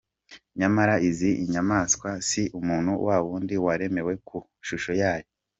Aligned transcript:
Nyamara 0.59 0.95
izi 1.09 1.29
ni 1.33 1.39
inyamaswa 1.43 2.09
si 2.27 2.41
umuntu 2.59 2.91
wa 3.05 3.17
wundi 3.25 3.55
waremwe 3.65 4.13
ku 4.27 4.37
ishusho 4.63 4.91
yayo. 5.01 5.27